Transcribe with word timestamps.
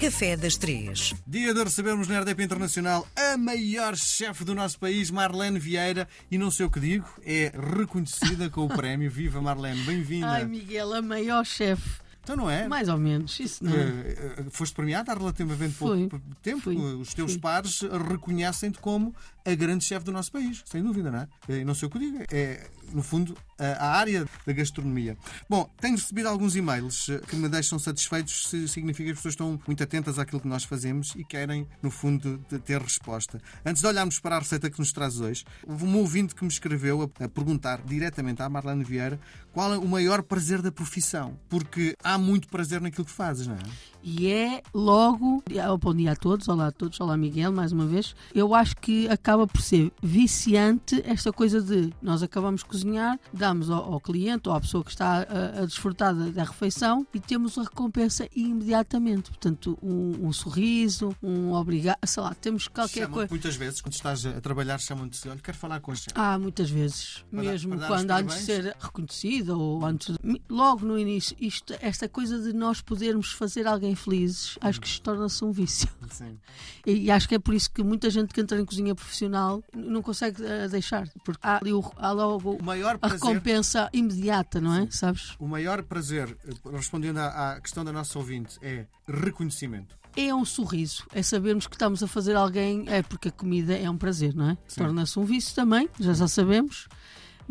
Café 0.00 0.34
das 0.34 0.56
Três. 0.56 1.14
Dia 1.26 1.52
de 1.52 1.62
recebermos 1.62 2.08
na 2.08 2.20
RDP 2.20 2.42
Internacional 2.44 3.06
a 3.14 3.36
maior 3.36 3.94
chefe 3.94 4.44
do 4.44 4.54
nosso 4.54 4.78
país, 4.78 5.10
Marlene 5.10 5.58
Vieira, 5.58 6.08
e 6.30 6.38
não 6.38 6.50
sei 6.50 6.64
o 6.64 6.70
que 6.70 6.80
digo, 6.80 7.06
é 7.22 7.52
reconhecida 7.76 8.48
com 8.48 8.64
o 8.64 8.68
prémio. 8.74 9.10
Viva 9.10 9.42
Marlene, 9.42 9.82
bem-vinda. 9.82 10.30
Ai, 10.30 10.46
Miguel, 10.46 10.94
a 10.94 11.02
maior 11.02 11.44
chefe. 11.44 11.99
Então 12.22 12.36
não 12.36 12.50
é? 12.50 12.68
Mais 12.68 12.88
ou 12.88 12.98
menos, 12.98 13.38
isso 13.40 13.64
não 13.64 13.72
é. 13.72 13.80
Eh, 13.80 14.34
eh, 14.38 14.44
foste 14.50 14.74
premiada 14.74 15.12
há 15.12 15.14
relativamente 15.14 15.74
pouco 15.74 16.20
tempo. 16.42 16.60
Fui. 16.60 16.76
Os 16.76 17.14
teus 17.14 17.36
pares 17.36 17.80
reconhecem-te 18.08 18.78
como 18.78 19.14
a 19.44 19.54
grande 19.54 19.84
chefe 19.84 20.04
do 20.04 20.12
nosso 20.12 20.30
país, 20.30 20.62
sem 20.66 20.82
dúvida, 20.82 21.10
não 21.10 21.20
é? 21.20 21.64
Não 21.64 21.74
sei 21.74 21.88
o 21.88 21.90
que 21.90 21.98
digo, 21.98 22.18
é, 22.30 22.68
no 22.92 23.02
fundo, 23.02 23.36
a, 23.58 23.98
área 23.98 24.26
da 24.46 24.52
gastronomia. 24.52 25.16
Bom, 25.48 25.68
tenho 25.80 25.96
recebido 25.96 26.28
alguns 26.28 26.56
e-mails 26.56 27.08
eh, 27.08 27.20
que 27.26 27.36
me 27.36 27.48
deixam 27.48 27.78
satisfeitos, 27.78 28.48
se 28.48 28.68
significa 28.68 29.04
que 29.04 29.10
as 29.10 29.16
pessoas 29.18 29.34
estão 29.34 29.60
muito 29.66 29.82
atentas 29.82 30.18
àquilo 30.18 30.40
que 30.40 30.48
nós 30.48 30.64
fazemos 30.64 31.14
e 31.16 31.24
querem, 31.24 31.66
no 31.82 31.90
fundo, 31.90 32.38
ter 32.64 32.80
resposta. 32.80 33.40
Antes 33.64 33.82
de 33.82 33.88
olharmos 33.88 34.18
para 34.18 34.36
a 34.36 34.38
receita 34.38 34.70
que 34.70 34.78
nos 34.78 34.92
traz 34.92 35.20
hoje, 35.20 35.44
houve 35.66 35.84
um 35.84 35.96
ouvinte 35.98 36.34
que 36.34 36.42
me 36.42 36.50
escreveu 36.50 37.02
a, 37.02 37.24
a 37.24 37.28
perguntar 37.28 37.82
diretamente 37.82 38.42
à 38.42 38.48
Marlene 38.48 38.84
Vieira 38.84 39.20
qual 39.52 39.74
é 39.74 39.78
o 39.78 39.86
maior 39.86 40.22
prazer 40.22 40.62
da 40.62 40.70
profissão, 40.70 41.38
porque 41.48 41.94
há 42.02 42.09
muito 42.18 42.48
prazer 42.48 42.80
naquilo 42.80 43.04
que 43.04 43.10
fazes, 43.12 43.46
não 43.46 43.54
é? 43.54 43.58
E 44.02 44.28
é 44.28 44.62
logo. 44.72 45.42
ah, 45.62 45.76
Bom 45.76 45.94
dia 45.94 46.12
a 46.12 46.16
todos, 46.16 46.48
olá 46.48 46.68
a 46.68 46.72
todos, 46.72 46.98
olá 47.00 47.16
Miguel, 47.18 47.52
mais 47.52 47.70
uma 47.70 47.84
vez. 47.86 48.14
Eu 48.34 48.54
acho 48.54 48.74
que 48.76 49.06
acaba 49.08 49.46
por 49.46 49.60
ser 49.60 49.92
viciante 50.02 51.02
esta 51.04 51.30
coisa 51.32 51.60
de 51.60 51.92
nós 52.00 52.22
acabamos 52.22 52.62
de 52.62 52.66
cozinhar, 52.66 53.18
damos 53.32 53.68
ao, 53.70 53.92
ao 53.94 54.00
cliente 54.00 54.48
ou 54.48 54.54
à 54.54 54.60
pessoa 54.60 54.82
que 54.82 54.90
está 54.90 55.18
a, 55.28 55.62
a 55.62 55.66
desfrutar 55.66 56.14
da, 56.14 56.30
da 56.30 56.44
refeição 56.44 57.06
e 57.12 57.20
temos 57.20 57.58
a 57.58 57.62
recompensa 57.62 58.26
imediatamente. 58.34 59.30
Portanto, 59.30 59.78
um, 59.82 60.28
um 60.28 60.32
sorriso, 60.32 61.14
um 61.22 61.52
obrigado, 61.52 61.98
sei 62.06 62.22
lá, 62.22 62.34
temos 62.34 62.68
qualquer 62.68 63.06
coisa. 63.08 63.28
muitas 63.30 63.56
vezes, 63.56 63.80
quando 63.82 63.92
estás 63.94 64.24
a 64.24 64.40
trabalhar, 64.40 64.78
chamam-te 64.80 65.28
olha, 65.28 65.40
quero 65.40 65.58
falar 65.58 65.78
com 65.80 65.92
a 65.92 65.94
chefe. 65.94 66.12
Ah, 66.14 66.38
muitas 66.38 66.70
vezes. 66.70 67.22
Para 67.30 67.42
mesmo 67.42 67.76
para 67.76 67.86
quando 67.86 68.10
antes 68.12 68.36
de 68.38 68.42
ser 68.44 68.76
reconhecido 68.80 69.60
ou 69.60 69.84
antes 69.84 70.16
de- 70.22 70.42
logo 70.48 70.86
no 70.86 70.98
início, 70.98 71.36
isto, 71.38 71.74
esta 71.82 72.08
coisa 72.08 72.38
de 72.40 72.52
nós 72.54 72.80
podermos 72.80 73.32
fazer 73.32 73.66
alguém 73.66 73.89
felizes, 73.94 74.58
acho 74.60 74.80
que 74.80 74.86
isto 74.86 75.02
torna-se 75.02 75.44
um 75.44 75.52
vício. 75.52 75.88
Sim. 76.10 76.38
E, 76.86 77.10
acho 77.10 77.28
que 77.28 77.34
é 77.34 77.38
por 77.38 77.54
isso 77.54 77.70
que 77.70 77.82
muita 77.82 78.10
gente 78.10 78.32
que 78.34 78.40
entra 78.40 78.60
em 78.60 78.64
cozinha 78.64 78.94
profissional 78.94 79.62
não 79.74 80.02
consegue 80.02 80.44
eh, 80.44 80.68
deixar, 80.68 81.08
porque 81.24 81.40
há, 81.42 81.58
ali 81.58 81.72
o- 81.72 81.92
há 81.96 82.10
logo 82.12 82.56
O 82.56 82.62
maior 82.62 82.96
a 82.96 82.98
prazer, 82.98 83.18
recompensa 83.20 83.88
imediata, 83.92 84.60
não 84.60 84.74
é? 84.74 84.88
Sabes? 84.90 85.34
o 85.38 85.46
maior 85.46 85.82
prazer, 85.82 86.36
eh, 86.46 86.50
respondendo 86.72 87.18
à, 87.18 87.52
à 87.52 87.60
questão 87.60 87.84
da 87.84 87.92
nossa 87.92 88.18
ouvinte, 88.18 88.58
é 88.62 88.86
reconhecimento. 89.06 89.98
É 90.16 90.34
um 90.34 90.44
sorriso, 90.44 91.04
é 91.12 91.22
sabermos 91.22 91.68
que 91.68 91.76
estamos 91.76 92.02
a 92.02 92.06
fazer 92.08 92.34
alguém, 92.34 92.84
é 92.88 93.00
porque 93.02 93.28
a 93.28 93.30
comida 93.30 93.74
é 93.78 93.88
um 93.88 93.96
prazer, 93.96 94.34
não 94.34 94.50
é? 94.50 94.58
Torna-se 94.74 95.16
um 95.18 95.24
vício 95.24 95.54
também, 95.54 95.88
já 96.00 96.12
já 96.12 96.26
sabemos, 96.26 96.88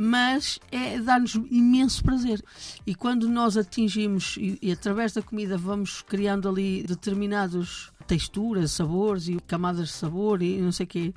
mas 0.01 0.61
é 0.71 0.97
dar-nos 0.97 1.35
imenso 1.51 2.01
prazer. 2.01 2.41
E 2.87 2.95
quando 2.95 3.27
nós 3.27 3.57
atingimos, 3.57 4.37
e, 4.37 4.57
e 4.61 4.71
através 4.71 5.11
da 5.11 5.21
comida 5.21 5.57
vamos 5.57 6.01
criando 6.01 6.47
ali 6.47 6.83
determinados 6.83 7.91
texturas, 8.07 8.71
sabores 8.71 9.27
e 9.27 9.37
camadas 9.45 9.89
de 9.89 9.93
sabor 9.93 10.41
e 10.41 10.57
não 10.61 10.71
sei 10.71 10.85
o 10.85 10.87
quê. 10.87 11.13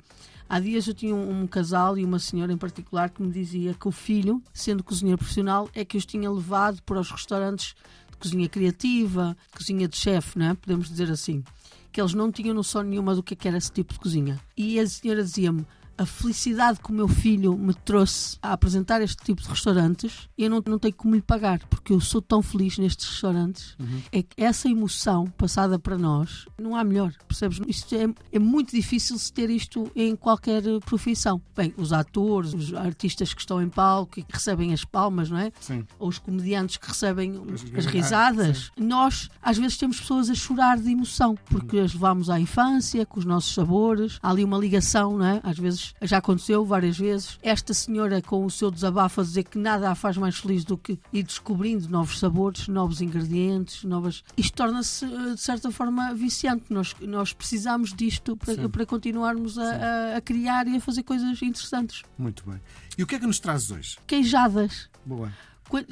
Há 0.49 0.59
dias 0.59 0.85
eu 0.85 0.93
tinha 0.93 1.15
um, 1.15 1.43
um 1.43 1.47
casal 1.47 1.97
e 1.97 2.03
uma 2.03 2.19
senhora 2.19 2.51
em 2.51 2.57
particular 2.57 3.09
que 3.09 3.23
me 3.23 3.31
dizia 3.31 3.73
que 3.73 3.87
o 3.87 3.91
filho, 3.91 4.43
sendo 4.53 4.83
cozinheiro 4.83 5.17
profissional, 5.17 5.69
é 5.73 5.85
que 5.85 5.95
os 5.95 6.05
tinha 6.05 6.29
levado 6.29 6.81
para 6.81 6.99
os 6.99 7.09
restaurantes 7.09 7.75
de 8.11 8.17
cozinha 8.17 8.49
criativa, 8.49 9.37
cozinha 9.55 9.87
de 9.87 9.95
chefe, 9.95 10.37
não 10.37 10.47
é? 10.47 10.53
podemos 10.55 10.89
dizer 10.89 11.09
assim. 11.09 11.41
Que 11.89 12.01
eles 12.01 12.13
não 12.13 12.29
tinham 12.29 12.53
noção 12.53 12.83
nenhuma 12.83 13.15
do 13.15 13.23
que 13.23 13.33
é 13.33 13.37
que 13.37 13.47
era 13.47 13.57
esse 13.57 13.71
tipo 13.71 13.93
de 13.93 13.99
cozinha. 14.01 14.41
E 14.57 14.77
a 14.77 14.85
senhora 14.85 15.23
dizia-me: 15.23 15.65
a 15.97 16.05
felicidade 16.05 16.79
que 16.79 16.89
o 16.91 16.93
meu 16.93 17.07
filho 17.07 17.57
me 17.57 17.73
trouxe 17.73 18.37
a 18.41 18.53
apresentar 18.53 19.01
este 19.01 19.23
tipo 19.23 19.41
de 19.41 19.47
restaurantes, 19.47 20.27
eu 20.37 20.49
não, 20.49 20.61
não 20.65 20.79
tenho 20.79 20.93
como 20.95 21.15
lhe 21.15 21.21
pagar, 21.21 21.59
porque 21.67 21.93
eu 21.93 21.99
sou 21.99 22.21
tão 22.21 22.41
feliz 22.41 22.77
nestes 22.77 23.07
restaurantes. 23.09 23.75
É 24.11 24.23
que 24.23 24.29
essa 24.37 24.69
emoção 24.69 25.25
passada 25.37 25.77
para 25.77 25.97
nós, 25.97 26.45
não 26.59 26.75
há 26.75 26.83
melhor, 26.83 27.13
percebes? 27.27 27.59
Isto 27.67 27.95
é, 27.95 28.07
é 28.31 28.39
muito 28.39 28.71
difícil 28.75 29.17
se 29.17 29.31
ter 29.31 29.49
isto 29.49 29.89
em 29.95 30.15
qualquer 30.15 30.63
profissão. 30.85 31.41
Bem, 31.55 31.73
os 31.77 31.93
atores, 31.93 32.53
os 32.53 32.73
artistas 32.73 33.33
que 33.33 33.41
estão 33.41 33.61
em 33.61 33.69
palco 33.69 34.19
e 34.19 34.23
que 34.23 34.33
recebem 34.33 34.73
as 34.73 34.83
palmas, 34.85 35.29
não 35.29 35.37
é? 35.37 35.51
Sim. 35.59 35.85
ou 35.99 36.09
os 36.09 36.17
comediantes 36.19 36.77
que 36.77 36.87
recebem 36.87 37.41
As- 37.53 37.77
as 37.77 37.85
risadas, 37.85 38.71
nós 38.77 39.29
às 39.41 39.57
vezes 39.57 39.77
temos 39.77 39.99
pessoas 39.99 40.29
a 40.29 40.33
chorar 40.35 40.77
de 40.77 40.89
emoção, 40.91 41.35
porque 41.45 41.77
as 41.79 41.93
levamos 41.93 42.29
à 42.29 42.39
infância, 42.39 43.05
com 43.05 43.19
os 43.19 43.25
nossos 43.25 43.53
sabores, 43.53 44.17
há 44.21 44.29
ali 44.29 44.43
uma 44.43 44.57
ligação, 44.57 45.17
não 45.17 45.25
é? 45.25 45.39
Às 45.43 45.57
vezes, 45.57 45.82
já 46.01 46.17
aconteceu 46.17 46.65
várias 46.65 46.97
vezes, 46.97 47.37
esta 47.41 47.73
senhora 47.73 48.21
com 48.21 48.45
o 48.45 48.49
seu 48.51 48.69
desabafo 48.71 49.21
a 49.21 49.23
dizer 49.23 49.43
que 49.43 49.57
nada 49.57 49.89
a 49.91 49.95
faz 49.95 50.17
mais 50.17 50.37
feliz 50.37 50.63
do 50.63 50.77
que 50.77 50.99
ir 51.11 51.23
descobrindo 51.23 51.87
novos 51.89 52.19
sabores, 52.19 52.67
novos 52.67 53.01
ingredientes, 53.01 53.83
novas... 53.83 54.23
Isto 54.37 54.55
torna-se, 54.55 55.05
eh, 55.05 55.33
de 55.33 55.39
certa 55.41 55.71
forma, 55.71 56.13
viciante. 56.13 56.65
Nós, 56.69 56.95
nós 57.01 57.33
precisamos 57.33 57.93
disto 57.93 58.37
Sim. 58.45 58.55
para, 58.55 58.69
para 58.69 58.85
continuarmos 58.85 59.57
a, 59.57 59.63
a- 59.63 60.17
a 60.17 60.21
criar 60.21 60.67
e 60.67 60.77
a 60.77 60.81
fazer 60.81 61.03
coisas 61.03 61.41
interessantes. 61.41 62.03
Muito 62.17 62.43
bem. 62.49 62.59
E 62.97 63.03
o 63.03 63.07
que 63.07 63.15
é 63.15 63.19
que 63.19 63.27
nos 63.27 63.39
trazes 63.39 63.71
hoje? 63.71 63.97
Queijadas. 64.07 64.89
Boa. 65.05 65.31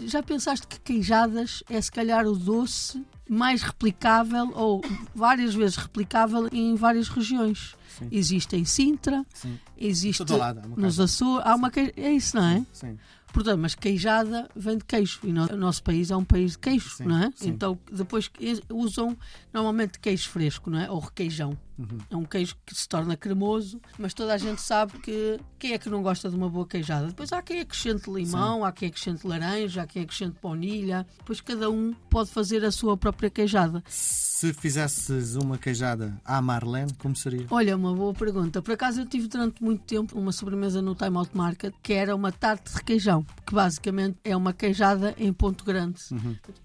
Já 0.06 0.22
pensaste 0.22 0.68
que 0.68 0.80
queijadas 0.80 1.64
é 1.70 1.82
se 1.82 1.92
calhar 1.92 2.26
o 2.28 2.36
doce 2.36 3.04
mais 3.28 3.62
replicável 3.62 4.52
ou 4.54 4.82
várias 5.16 5.56
vezes 5.56 5.78
replicável 5.78 6.48
em 6.52 6.76
várias 6.76 7.08
regiões? 7.08 7.76
Sim. 7.98 8.08
Existe 8.12 8.56
em 8.56 8.66
Sintra, 8.66 9.26
Sim. 9.34 9.60
existe 9.78 10.24
lado, 10.34 10.68
nos. 10.68 11.00
Açores, 11.00 11.46
há 11.46 11.56
uma 11.56 11.70
queijo, 11.72 11.92
é 11.96 12.12
isso, 12.12 12.36
não 12.36 12.46
é? 12.46 12.66
Sim. 12.74 12.98
Portanto, 13.34 13.60
mas 13.60 13.76
queijada 13.76 14.50
vem 14.56 14.78
de 14.78 14.84
queijo 14.86 15.20
e 15.24 15.32
no- 15.32 15.46
o 15.52 15.58
nosso 15.58 15.82
país 15.84 16.12
é 16.12 16.16
um 16.16 16.24
país 16.26 16.52
de 16.52 16.60
queijo, 16.60 16.90
Sim, 16.90 17.06
não 17.06 17.18
é? 17.24 17.32
sim. 17.36 17.50
Então 17.50 17.78
depois 17.92 18.30
usam 18.70 19.18
normalmente 19.54 20.00
queijo 20.00 20.30
fresco, 20.30 20.70
não 20.70 20.80
é? 20.80 20.90
Ou 20.90 21.00
requeijão. 21.00 21.58
Uhum. 21.80 21.98
É 22.12 22.16
um 22.16 22.26
queijo 22.26 22.56
que 22.64 22.76
se 22.76 22.88
torna 22.88 23.18
cremoso, 23.18 23.82
mas 23.98 24.14
toda 24.14 24.34
a 24.34 24.38
gente 24.38 24.62
sabe 24.62 25.00
que 25.00 25.40
quem 25.58 25.74
é 25.74 25.80
que 25.80 25.90
não 25.90 26.04
gosta 26.04 26.30
de 26.30 26.36
uma 26.36 26.48
boa 26.48 26.68
queijada? 26.68 27.08
Depois 27.08 27.32
há 27.34 27.42
quem 27.42 27.60
acrescente 27.62 28.08
limão, 28.12 28.64
há 28.64 28.72
quem 28.72 28.90
acrescente 28.90 29.26
laranja, 29.26 29.82
há 29.82 29.88
quem 29.88 30.04
acrescente 30.04 30.36
baunilha. 30.44 31.08
Depois 31.20 31.42
cada 31.42 31.72
um 31.72 31.94
pode 32.10 32.30
fazer 32.30 32.64
a 32.64 32.72
sua 32.72 32.96
própria 32.98 33.32
queijada. 33.32 33.82
Se 33.88 34.54
fizesses 34.54 35.36
uma 35.36 35.58
queijada 35.58 36.20
à 36.24 36.40
Marlene, 36.42 36.94
como 37.00 37.16
seria? 37.16 37.48
Olha, 37.50 37.76
uma 37.76 37.94
boa 37.96 38.14
pergunta. 38.14 38.62
Por 38.62 38.74
acaso 38.74 39.02
eu 39.02 39.06
tive 39.08 39.28
durante 39.28 39.64
muito 39.64 39.84
tempo 39.84 40.18
uma 40.20 40.32
sobremesa 40.32 40.82
no 40.84 40.94
Time 40.94 41.18
Out 41.18 41.36
Market 41.36 41.74
que 41.82 41.94
era 41.94 42.16
uma 42.16 42.32
tarte 42.32 42.70
de 42.72 42.78
requeijão, 42.78 43.21
que 43.46 43.54
basicamente 43.54 44.18
é 44.24 44.36
uma 44.36 44.54
queijada 44.54 45.14
em 45.18 45.32
ponto 45.34 45.64
grande. 45.64 46.02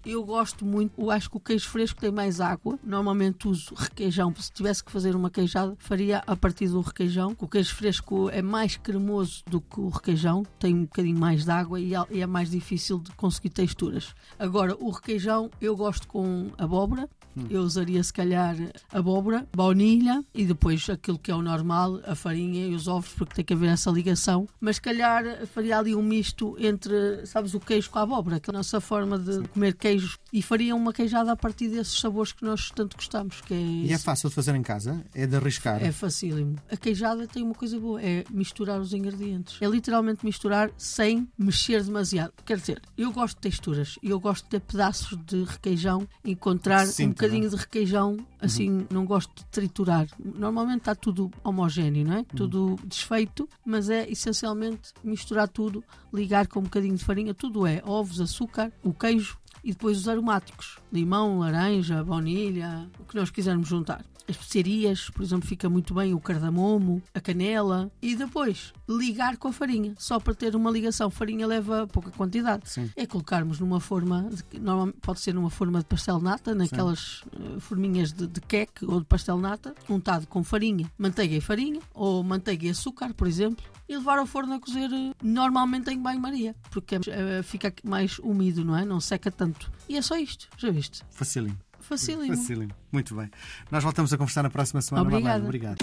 Eu 0.05 0.23
gosto 0.23 0.65
muito, 0.65 0.93
eu 0.99 1.11
acho 1.11 1.29
que 1.29 1.37
o 1.37 1.39
queijo 1.39 1.67
fresco 1.69 1.99
tem 1.99 2.11
mais 2.11 2.39
água. 2.41 2.77
Normalmente 2.83 3.47
uso 3.47 3.73
requeijão. 3.75 4.33
Se 4.35 4.51
tivesse 4.51 4.83
que 4.83 4.91
fazer 4.91 5.15
uma 5.15 5.29
queijada, 5.29 5.75
faria 5.79 6.23
a 6.25 6.35
partir 6.35 6.67
do 6.69 6.81
requeijão. 6.81 7.35
O 7.39 7.47
queijo 7.47 7.73
fresco 7.75 8.29
é 8.29 8.41
mais 8.41 8.77
cremoso 8.77 9.43
do 9.49 9.59
que 9.61 9.79
o 9.79 9.89
requeijão, 9.89 10.43
tem 10.59 10.73
um 10.75 10.81
bocadinho 10.83 11.17
mais 11.17 11.43
de 11.45 11.51
água 11.51 11.79
e 11.79 11.93
é- 11.95 12.05
e 12.11 12.21
é 12.21 12.27
mais 12.27 12.49
difícil 12.51 12.99
de 12.99 13.11
conseguir 13.11 13.49
texturas. 13.49 14.13
Agora, 14.39 14.75
o 14.79 14.89
requeijão 14.89 15.49
eu 15.61 15.75
gosto 15.75 16.07
com 16.07 16.47
abóbora. 16.57 17.09
Eu 17.49 17.61
usaria 17.61 18.03
se 18.03 18.13
calhar 18.13 18.55
abóbora, 18.91 19.47
baunilha 19.55 20.23
e 20.33 20.45
depois 20.45 20.89
aquilo 20.89 21.19
que 21.19 21.31
é 21.31 21.35
o 21.35 21.41
normal, 21.41 21.99
a 22.05 22.15
farinha 22.15 22.67
e 22.67 22.73
os 22.73 22.87
ovos, 22.87 23.11
porque 23.13 23.35
tem 23.35 23.45
que 23.45 23.53
haver 23.53 23.69
essa 23.69 23.91
ligação. 23.91 24.47
Mas 24.59 24.77
se 24.77 24.81
calhar 24.81 25.23
faria 25.47 25.77
ali 25.77 25.95
um 25.95 26.01
misto 26.01 26.55
entre, 26.59 27.25
sabes, 27.25 27.53
o 27.53 27.59
queijo 27.59 27.89
com 27.89 27.99
a 27.99 28.03
abóbora, 28.03 28.39
que 28.39 28.49
é 28.49 28.53
a 28.53 28.57
nossa 28.57 28.79
forma 28.79 29.17
de 29.17 29.47
comer 29.49 29.73
queijos, 29.75 30.17
e 30.31 30.41
faria 30.41 30.75
uma 30.75 30.93
queijada 30.93 31.31
a 31.31 31.35
partir 31.35 31.69
desses 31.69 31.99
sabores 31.99 32.31
que 32.31 32.43
nós 32.43 32.71
tanto 32.71 32.95
gostamos, 32.95 33.41
que 33.41 33.53
é 33.53 33.57
E 33.57 33.93
é 33.93 33.97
fácil 33.97 34.29
de 34.29 34.35
fazer 34.35 34.55
em 34.55 34.63
casa? 34.63 35.03
É 35.13 35.25
de 35.25 35.35
arriscar? 35.35 35.83
é 35.83 35.91
facílimo. 35.91 36.55
A 36.71 36.77
queijada 36.77 37.27
tem 37.27 37.43
uma 37.43 37.53
coisa 37.53 37.79
boa, 37.79 38.01
é 38.01 38.23
misturar 38.29 38.79
os 38.79 38.93
ingredientes. 38.93 39.57
É 39.61 39.67
literalmente 39.67 40.25
misturar 40.25 40.71
sem 40.77 41.27
mexer 41.37 41.83
demasiado. 41.83 42.33
Quer 42.45 42.57
dizer, 42.57 42.81
eu 42.97 43.11
gosto 43.11 43.35
de 43.35 43.41
texturas, 43.41 43.95
eu 44.01 44.19
gosto 44.19 44.45
de 44.45 44.49
ter 44.51 44.59
pedaços 44.61 45.17
de 45.25 45.43
requeijão, 45.43 46.07
encontrar 46.23 46.85
Sim, 46.87 47.07
um 47.07 47.09
bocadinho 47.09 47.26
também. 47.35 47.49
de 47.49 47.55
requeijão, 47.55 48.17
assim, 48.41 48.85
não 48.91 49.05
gosto 49.05 49.33
de 49.35 49.45
triturar. 49.45 50.07
Normalmente 50.19 50.79
está 50.79 50.95
tudo 50.95 51.31
homogéneo, 51.43 52.05
não 52.05 52.17
é? 52.17 52.23
Tudo 52.23 52.77
desfeito, 52.85 53.47
mas 53.65 53.89
é 53.89 54.09
essencialmente 54.09 54.93
misturar 55.03 55.47
tudo, 55.47 55.83
ligar 56.13 56.47
com 56.47 56.59
um 56.59 56.63
bocadinho 56.63 56.95
de 56.95 57.03
farinha, 57.03 57.33
tudo 57.33 57.65
é 57.65 57.81
ovos, 57.85 58.21
açúcar, 58.21 58.71
o 58.83 58.93
queijo 58.93 59.37
e 59.63 59.71
depois 59.71 59.97
os 59.97 60.07
aromáticos: 60.07 60.77
limão, 60.91 61.39
laranja, 61.39 62.03
baunilha, 62.03 62.87
o 62.99 63.03
que 63.03 63.15
nós 63.15 63.29
quisermos 63.29 63.67
juntar. 63.67 64.03
As 64.29 64.35
especiarias, 64.35 65.09
por 65.09 65.23
exemplo, 65.23 65.47
fica 65.47 65.69
muito 65.69 65.93
bem 65.93 66.13
o 66.13 66.19
cardamomo, 66.19 67.01
a 67.13 67.21
canela 67.21 67.89
e 68.01 68.13
depois 68.13 68.73
ligar 68.87 69.37
com 69.37 69.47
a 69.47 69.53
farinha, 69.53 69.93
só 69.97 70.19
para 70.19 70.35
ter 70.35 70.53
uma 70.53 70.69
ligação. 70.69 71.09
Farinha 71.09 71.47
leva 71.47 71.87
pouca 71.87 72.11
quantidade. 72.11 72.69
Sim. 72.69 72.91
É 72.97 73.05
colocarmos 73.05 73.59
numa 73.59 73.79
forma, 73.79 74.29
de, 74.29 74.59
normalmente 74.59 74.97
pode 75.01 75.21
ser 75.21 75.33
numa 75.33 75.49
forma 75.49 75.79
de 75.79 75.85
pastel 75.85 76.19
nata, 76.19 76.53
naquelas 76.53 77.21
uh, 77.21 77.57
forminhas 77.61 78.11
de, 78.11 78.27
de 78.27 78.41
queque 78.41 78.85
ou 78.85 78.99
de 78.99 79.05
pastel 79.05 79.37
nata, 79.37 79.73
untado 79.89 80.27
com 80.27 80.43
farinha, 80.43 80.91
manteiga 80.97 81.35
e 81.35 81.41
farinha, 81.41 81.79
ou 81.93 82.21
manteiga 82.21 82.67
e 82.67 82.69
açúcar, 82.69 83.13
por 83.13 83.27
exemplo, 83.27 83.63
e 83.87 83.95
levar 83.95 84.17
ao 84.19 84.25
forno 84.25 84.55
a 84.55 84.59
cozer 84.59 84.89
uh, 84.89 85.15
normalmente 85.21 85.89
em 85.91 85.99
banho-maria, 85.99 86.55
porque 86.71 86.95
uh, 86.97 87.43
fica 87.43 87.73
mais 87.83 88.19
úmido, 88.19 88.63
não 88.63 88.77
é? 88.77 88.85
Não 88.85 88.99
seca 88.99 89.31
tanto. 89.31 89.71
E 89.87 89.97
é 89.97 90.01
só 90.01 90.17
isto, 90.17 90.47
já 90.57 90.69
viste? 90.69 91.03
Facílimo. 91.11 91.57
Facílimo. 91.79 92.35
Facílimo. 92.35 92.71
Muito 92.91 93.15
bem. 93.15 93.29
Nós 93.71 93.83
voltamos 93.83 94.11
a 94.11 94.17
conversar 94.17 94.43
na 94.43 94.49
próxima 94.49 94.81
semana. 94.81 95.07
Obrigada. 95.07 95.43
Obrigado. 95.43 95.77